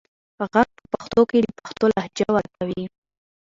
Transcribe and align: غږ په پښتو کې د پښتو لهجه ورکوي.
غږ 0.51 0.69
په 0.79 0.85
پښتو 0.93 1.21
کې 1.29 1.39
د 1.41 1.47
پښتو 1.59 1.85
لهجه 1.93 2.27
ورکوي. 2.35 2.85